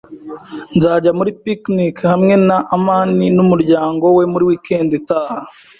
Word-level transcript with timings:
Nzajya 0.75 1.11
muri 1.19 1.31
picnic 1.43 1.95
hamwe 2.11 2.33
na 2.47 2.57
amani 2.75 3.25
n'umuryango 3.35 4.05
we 4.17 4.23
muri 4.31 4.43
weekend 4.49 4.89
itaha. 4.99 5.37